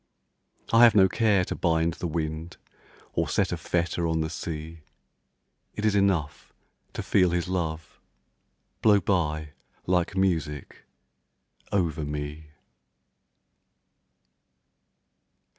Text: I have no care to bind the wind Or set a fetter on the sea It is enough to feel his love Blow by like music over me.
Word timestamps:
I 0.73 0.83
have 0.83 0.95
no 0.95 1.07
care 1.07 1.45
to 1.45 1.53
bind 1.55 1.93
the 1.93 2.07
wind 2.07 2.57
Or 3.13 3.29
set 3.29 3.51
a 3.51 3.55
fetter 3.55 4.07
on 4.07 4.21
the 4.21 4.31
sea 4.31 4.79
It 5.75 5.85
is 5.85 5.93
enough 5.93 6.51
to 6.93 7.03
feel 7.03 7.29
his 7.29 7.47
love 7.47 7.99
Blow 8.81 8.99
by 8.99 9.49
like 9.85 10.17
music 10.17 10.85
over 11.71 12.03
me. 12.03 12.47